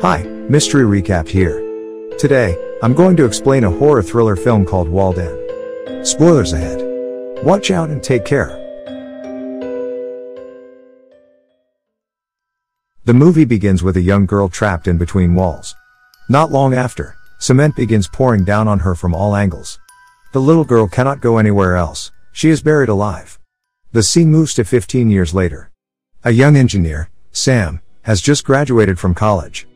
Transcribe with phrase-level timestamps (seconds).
[0.00, 1.58] Hi, Mystery Recap here.
[2.18, 6.04] Today, I'm going to explain a horror thriller film called Walled In.
[6.04, 6.80] Spoilers ahead.
[7.44, 8.50] Watch out and take care.
[13.06, 15.74] The movie begins with a young girl trapped in between walls.
[16.28, 19.80] Not long after, cement begins pouring down on her from all angles.
[20.32, 23.40] The little girl cannot go anywhere else, she is buried alive.
[23.90, 25.72] The scene moves to 15 years later.
[26.22, 29.67] A young engineer, Sam, has just graduated from college.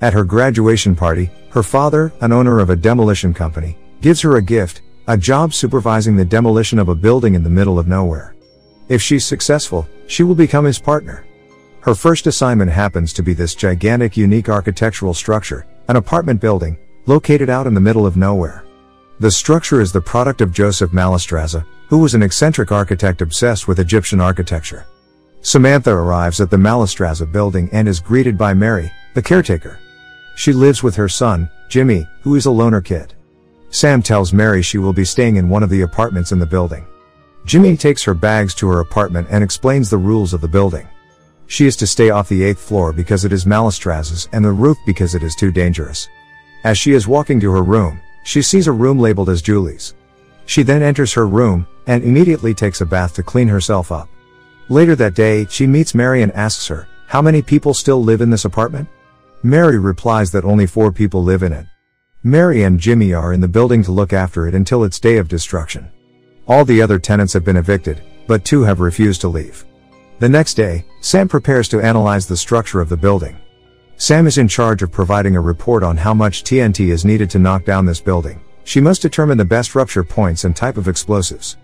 [0.00, 4.42] At her graduation party, her father, an owner of a demolition company, gives her a
[4.42, 8.36] gift, a job supervising the demolition of a building in the middle of nowhere.
[8.88, 11.24] If she's successful, she will become his partner.
[11.80, 17.50] Her first assignment happens to be this gigantic unique architectural structure, an apartment building, located
[17.50, 18.64] out in the middle of nowhere.
[19.18, 23.80] The structure is the product of Joseph Mallestraza, who was an eccentric architect obsessed with
[23.80, 24.86] Egyptian architecture.
[25.40, 29.80] Samantha arrives at the Mallestraza building and is greeted by Mary, the caretaker.
[30.38, 33.12] She lives with her son, Jimmy, who is a loner kid.
[33.70, 36.86] Sam tells Mary she will be staying in one of the apartments in the building.
[37.44, 40.86] Jimmy takes her bags to her apartment and explains the rules of the building.
[41.48, 44.78] She is to stay off the eighth floor because it is Mallestraza's and the roof
[44.86, 46.08] because it is too dangerous.
[46.62, 49.94] As she is walking to her room, she sees a room labeled as Julie's.
[50.46, 54.08] She then enters her room and immediately takes a bath to clean herself up.
[54.68, 58.30] Later that day, she meets Mary and asks her, how many people still live in
[58.30, 58.88] this apartment?
[59.42, 61.66] Mary replies that only four people live in it.
[62.24, 65.28] Mary and Jimmy are in the building to look after it until its day of
[65.28, 65.88] destruction.
[66.48, 69.64] All the other tenants have been evicted, but two have refused to leave.
[70.18, 73.36] The next day, Sam prepares to analyze the structure of the building.
[73.96, 77.38] Sam is in charge of providing a report on how much TNT is needed to
[77.38, 78.40] knock down this building.
[78.64, 81.56] She must determine the best rupture points and type of explosives.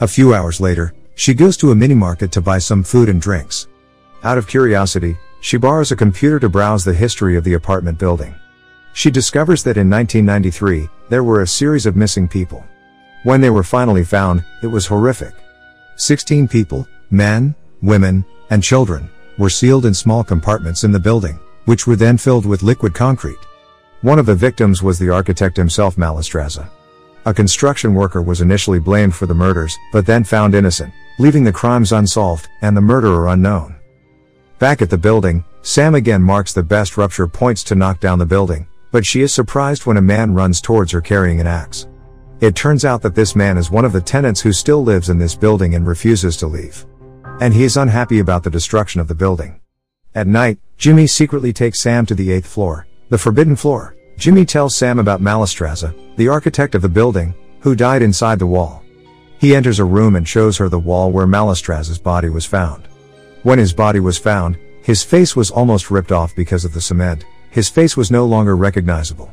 [0.00, 3.20] A few hours later, she goes to a mini market to buy some food and
[3.20, 3.66] drinks.
[4.22, 5.16] Out of curiosity,
[5.46, 8.34] she borrows a computer to browse the history of the apartment building.
[8.94, 12.64] She discovers that in 1993, there were a series of missing people.
[13.22, 15.34] When they were finally found, it was horrific.
[15.94, 19.08] 16 people, men, women, and children,
[19.38, 23.38] were sealed in small compartments in the building, which were then filled with liquid concrete.
[24.00, 26.68] One of the victims was the architect himself Mallestraza.
[27.24, 31.52] A construction worker was initially blamed for the murders, but then found innocent, leaving the
[31.52, 33.75] crimes unsolved, and the murderer unknown.
[34.58, 38.24] Back at the building, Sam again marks the best rupture points to knock down the
[38.24, 41.86] building, but she is surprised when a man runs towards her carrying an axe.
[42.40, 45.18] It turns out that this man is one of the tenants who still lives in
[45.18, 46.86] this building and refuses to leave.
[47.42, 49.60] And he is unhappy about the destruction of the building.
[50.14, 53.94] At night, Jimmy secretly takes Sam to the eighth floor, the forbidden floor.
[54.16, 58.82] Jimmy tells Sam about Mallestraza, the architect of the building, who died inside the wall.
[59.38, 62.88] He enters a room and shows her the wall where Mallestraza's body was found.
[63.46, 67.24] When his body was found, his face was almost ripped off because of the cement,
[67.50, 69.32] his face was no longer recognizable.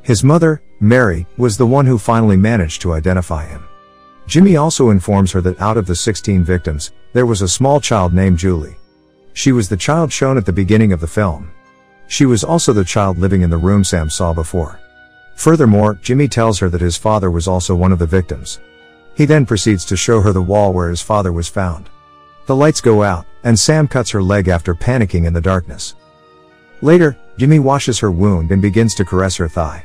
[0.00, 3.62] His mother, Mary, was the one who finally managed to identify him.
[4.26, 8.14] Jimmy also informs her that out of the 16 victims, there was a small child
[8.14, 8.78] named Julie.
[9.34, 11.50] She was the child shown at the beginning of the film.
[12.08, 14.80] She was also the child living in the room Sam saw before.
[15.36, 18.58] Furthermore, Jimmy tells her that his father was also one of the victims.
[19.14, 21.90] He then proceeds to show her the wall where his father was found.
[22.46, 25.94] The lights go out, and Sam cuts her leg after panicking in the darkness.
[26.82, 29.84] Later, Jimmy washes her wound and begins to caress her thigh.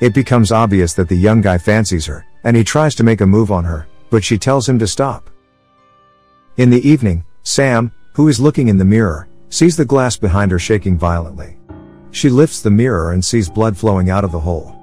[0.00, 3.26] It becomes obvious that the young guy fancies her, and he tries to make a
[3.26, 5.30] move on her, but she tells him to stop.
[6.56, 10.58] In the evening, Sam, who is looking in the mirror, sees the glass behind her
[10.58, 11.58] shaking violently.
[12.12, 14.76] She lifts the mirror and sees blood flowing out of the hole.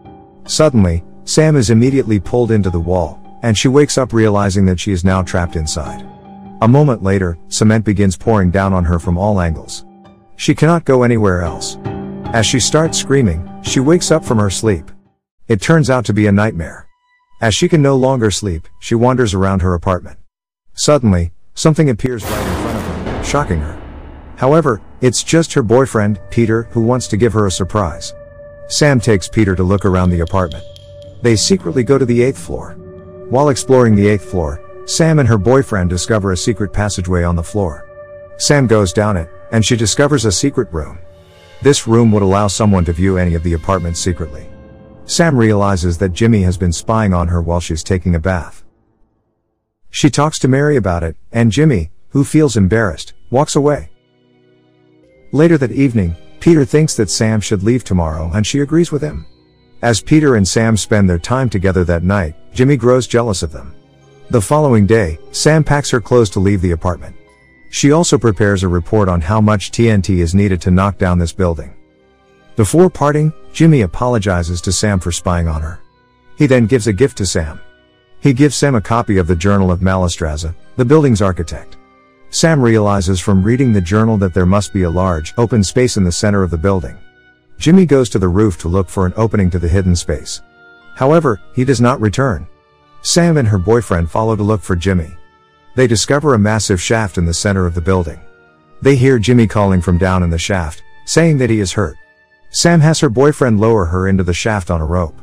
[0.46, 4.92] Suddenly, Sam is immediately pulled into the wall, and she wakes up realizing that she
[4.92, 6.08] is now trapped inside.
[6.60, 9.86] A moment later, cement begins pouring down on her from all angles.
[10.38, 11.78] She cannot go anywhere else.
[12.34, 14.92] As she starts screaming, she wakes up from her sleep.
[15.48, 16.88] It turns out to be a nightmare.
[17.42, 20.18] As she can no longer sleep, she wanders around her apartment.
[20.74, 23.80] Suddenly, something appears right in front of her, shocking her.
[24.38, 28.16] However, it's just her boyfriend, Peter, who wants to give her a surprise.
[28.68, 30.64] Sam takes Peter to look around the apartment.
[31.22, 32.74] They secretly go to the eighth floor.
[33.30, 37.44] While exploring the eighth floor, Sam and her boyfriend discover a secret passageway on the
[37.44, 37.86] floor.
[38.38, 40.98] Sam goes down it, and she discovers a secret room.
[41.62, 44.48] This room would allow someone to view any of the apartments secretly.
[45.04, 48.64] Sam realizes that Jimmy has been spying on her while she's taking a bath.
[49.90, 53.90] She talks to Mary about it, and Jimmy, who feels embarrassed, walks away.
[55.34, 59.26] Later that evening, Peter thinks that Sam should leave tomorrow and she agrees with him.
[59.82, 63.76] As Peter and Sam spend their time together that night, Jimmy grows jealous of them.
[64.30, 67.16] The following day, Sam packs her clothes to leave the apartment.
[67.70, 71.32] She also prepares a report on how much TNT is needed to knock down this
[71.32, 71.74] building.
[72.58, 75.80] Before parting, Jimmy apologizes to Sam for spying on her.
[76.38, 77.62] He then gives a gift to Sam.
[78.20, 81.78] He gives Sam a copy of the Journal of Mallestraza, the building's architect.
[82.30, 86.04] Sam realizes from reading the journal that there must be a large, open space in
[86.04, 86.98] the center of the building.
[87.60, 90.42] Jimmy goes to the roof to look for an opening to the hidden space.
[90.96, 92.46] However, he does not return.
[93.02, 95.16] Sam and her boyfriend follow to look for Jimmy.
[95.76, 98.20] They discover a massive shaft in the center of the building.
[98.82, 101.96] They hear Jimmy calling from down in the shaft, saying that he is hurt.
[102.50, 105.20] Sam has her boyfriend lower her into the shaft on a rope.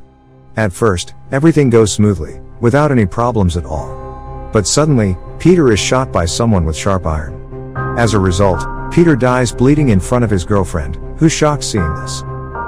[0.57, 4.51] At first, everything goes smoothly, without any problems at all.
[4.53, 7.75] But suddenly, Peter is shot by someone with sharp iron.
[7.99, 12.23] As a result, Peter dies bleeding in front of his girlfriend, who's shocked seeing this.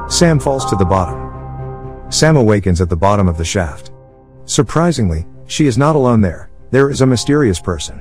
[0.08, 2.10] Sam falls to the bottom.
[2.10, 3.92] Sam awakens at the bottom of the shaft.
[4.46, 8.00] Surprisingly, she is not alone there, there is a mysterious person.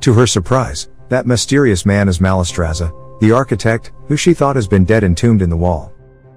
[0.00, 4.84] To her surprise, that mysterious man is Mallestraza, the architect, who she thought has been
[4.84, 5.92] dead entombed in the wall.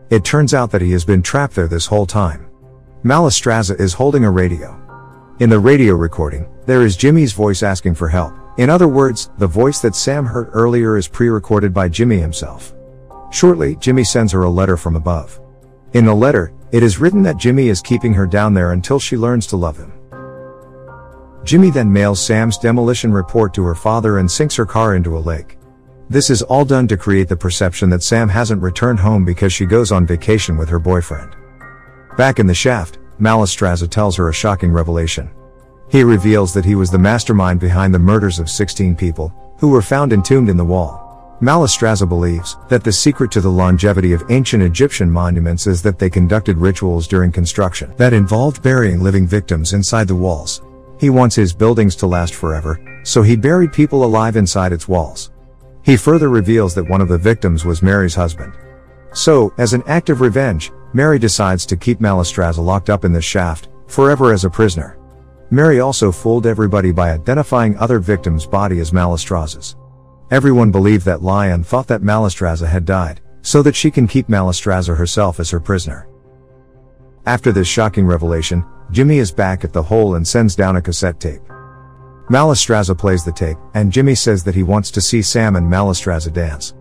[0.09, 2.49] It turns out that he has been trapped there this whole time.
[3.03, 4.75] Mallestraza is holding a radio.
[5.39, 8.33] In the radio recording, there is Jimmy's voice asking for help.
[8.57, 12.73] In other words, the voice that Sam heard earlier is pre-recorded by Jimmy himself.
[13.31, 15.39] Shortly, Jimmy sends her a letter from above.
[15.93, 19.17] In the letter, it is written that Jimmy is keeping her down there until she
[19.17, 19.93] learns to love him.
[21.43, 25.19] Jimmy then mails Sam's demolition report to her father and sinks her car into a
[25.19, 25.57] lake.
[26.09, 29.65] This is all done to create the perception that Sam hasn't returned home because she
[29.65, 31.35] goes on vacation with her boyfriend.
[32.17, 35.29] Back in the shaft, Mallestraza tells her a shocking revelation.
[35.89, 39.81] He reveals that he was the mastermind behind the murders of 16 people, who were
[39.81, 41.08] found entombed in the wall.
[41.41, 46.09] Mallestraza believes that the secret to the longevity of ancient Egyptian monuments is that they
[46.09, 50.61] conducted rituals during construction that involved burying living victims inside the walls.
[50.99, 55.31] He wants his buildings to last forever, so he buried people alive inside its walls.
[55.85, 58.51] He further reveals that one of the victims was Mary's husband.
[59.13, 63.21] So, as an act of revenge, Mary decides to keep Mallestraza locked up in the
[63.21, 64.97] shaft, forever as a prisoner.
[65.51, 69.77] Mary also fooled everybody by identifying other victims' body as Mallestraza's.
[70.31, 74.95] Everyone believed that and thought that Mallestraza had died, so that she can keep Mallestraza
[74.95, 76.07] herself as her prisoner.
[77.25, 81.19] After this shocking revelation, Jimmy is back at the hole and sends down a cassette
[81.19, 81.41] tape.
[82.29, 86.31] Mallestraza plays the tape, and Jimmy says that he wants to see Sam and Mallestraza
[86.31, 86.75] dance.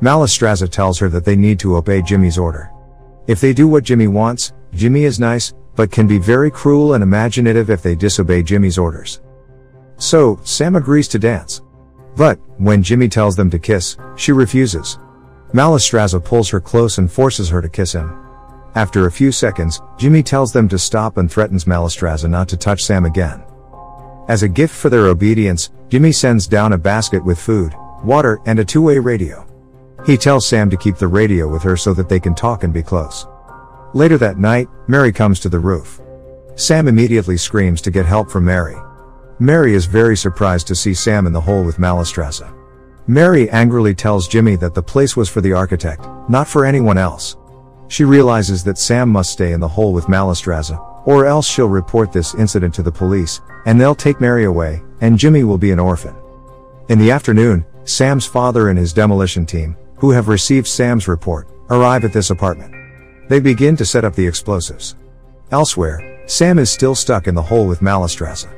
[0.00, 2.70] Mallestraza tells her that they need to obey Jimmy's order.
[3.26, 7.02] If they do what Jimmy wants, Jimmy is nice, but can be very cruel and
[7.02, 9.20] imaginative if they disobey Jimmy's orders.
[9.96, 11.60] So, Sam agrees to dance.
[12.18, 14.98] But, when Jimmy tells them to kiss, she refuses.
[15.52, 18.12] Mallestraza pulls her close and forces her to kiss him.
[18.74, 22.82] After a few seconds, Jimmy tells them to stop and threatens Mallestraza not to touch
[22.82, 23.44] Sam again.
[24.28, 27.72] As a gift for their obedience, Jimmy sends down a basket with food,
[28.02, 29.46] water, and a two-way radio.
[30.04, 32.74] He tells Sam to keep the radio with her so that they can talk and
[32.74, 33.28] be close.
[33.94, 36.00] Later that night, Mary comes to the roof.
[36.56, 38.76] Sam immediately screams to get help from Mary.
[39.40, 42.52] Mary is very surprised to see Sam in the hole with Mallestraza.
[43.06, 47.36] Mary angrily tells Jimmy that the place was for the architect, not for anyone else.
[47.86, 50.76] She realizes that Sam must stay in the hole with Mallestraza,
[51.06, 55.16] or else she'll report this incident to the police, and they'll take Mary away, and
[55.16, 56.16] Jimmy will be an orphan.
[56.88, 62.04] In the afternoon, Sam's father and his demolition team, who have received Sam's report, arrive
[62.04, 62.74] at this apartment.
[63.28, 64.96] They begin to set up the explosives.
[65.52, 68.57] Elsewhere, Sam is still stuck in the hole with Mallestraza.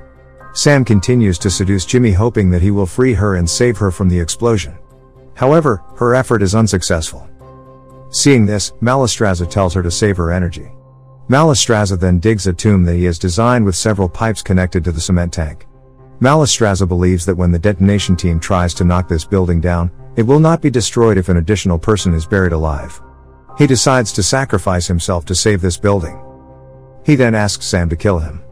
[0.52, 4.08] Sam continues to seduce Jimmy hoping that he will free her and save her from
[4.08, 4.76] the explosion.
[5.34, 7.28] However, her effort is unsuccessful.
[8.10, 10.70] Seeing this, Mallestraza tells her to save her energy.
[11.28, 15.00] Mallestraza then digs a tomb that he has designed with several pipes connected to the
[15.00, 15.66] cement tank.
[16.20, 20.40] Mallestraza believes that when the detonation team tries to knock this building down, it will
[20.40, 23.00] not be destroyed if an additional person is buried alive.
[23.56, 26.20] He decides to sacrifice himself to save this building.
[27.06, 28.42] He then asks Sam to kill him.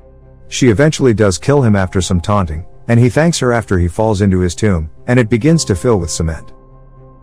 [0.48, 4.22] She eventually does kill him after some taunting, and he thanks her after he falls
[4.22, 6.52] into his tomb, and it begins to fill with cement.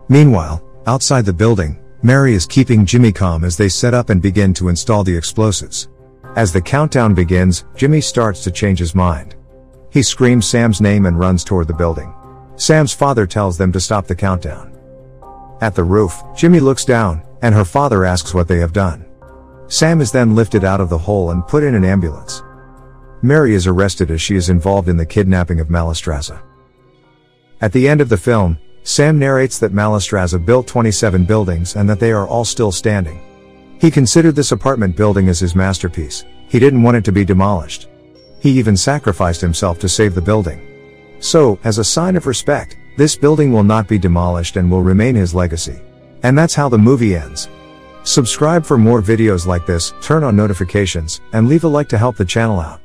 [0.10, 4.54] Meanwhile, outside the building, Mary is keeping Jimmy calm as they set up and begin
[4.54, 5.90] to install the explosives.
[6.36, 9.36] As the countdown begins, Jimmy starts to change his mind.
[9.90, 12.14] He screams Sam's name and runs toward the building.
[12.58, 14.78] Sam's father tells them to stop the countdown.
[15.62, 19.06] At the roof, Jimmy looks down, and her father asks what they have done.
[19.68, 22.44] Sam is then lifted out of the hole and put in an ambulance.
[23.26, 26.40] Mary is arrested as she is involved in the kidnapping of Mallestraza.
[27.60, 32.00] At the end of the film, Sam narrates that Mallestraza built 27 buildings and that
[32.00, 33.20] they are all still standing.
[33.82, 37.90] He considered this apartment building as his masterpiece, he didn't want it to be demolished.
[38.40, 40.62] He even sacrificed himself to save the building.
[41.20, 45.16] So, as a sign of respect, this building will not be demolished and will remain
[45.16, 45.82] his legacy.
[46.22, 47.50] And that's how the movie ends.
[48.04, 52.18] Subscribe for more videos like this, turn on notifications, and leave a like to help
[52.18, 52.85] the channel out.